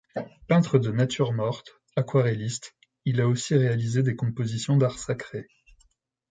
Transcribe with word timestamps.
Peintre 0.47 0.79
de 0.79 0.89
natures 0.89 1.31
mortes, 1.31 1.79
aquarelliste, 1.95 2.75
il 3.05 3.21
a 3.21 3.27
aussi 3.27 3.53
réalisé 3.55 4.01
des 4.01 4.15
compositions 4.15 4.75
d'art 4.75 4.97
sacré. 4.97 5.47